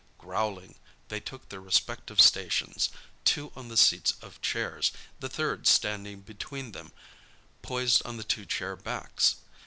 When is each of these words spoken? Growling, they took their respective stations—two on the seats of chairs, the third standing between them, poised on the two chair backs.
Growling, 0.17 0.79
they 1.09 1.19
took 1.19 1.49
their 1.49 1.61
respective 1.61 2.19
stations—two 2.19 3.51
on 3.55 3.67
the 3.67 3.77
seats 3.77 4.15
of 4.23 4.41
chairs, 4.41 4.91
the 5.19 5.29
third 5.29 5.67
standing 5.67 6.21
between 6.21 6.71
them, 6.71 6.91
poised 7.61 8.03
on 8.03 8.17
the 8.17 8.23
two 8.23 8.47
chair 8.47 8.75
backs. 8.75 9.35